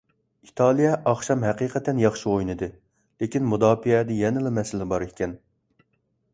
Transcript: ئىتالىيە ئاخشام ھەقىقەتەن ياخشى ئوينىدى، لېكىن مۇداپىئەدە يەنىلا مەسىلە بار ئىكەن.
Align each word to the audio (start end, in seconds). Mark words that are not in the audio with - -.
ئىتالىيە 0.45 0.93
ئاخشام 1.11 1.45
ھەقىقەتەن 1.47 1.99
ياخشى 2.05 2.25
ئوينىدى، 2.33 2.71
لېكىن 3.25 3.47
مۇداپىئەدە 3.53 4.19
يەنىلا 4.25 4.57
مەسىلە 4.59 4.93
بار 4.95 5.07
ئىكەن. 5.09 5.41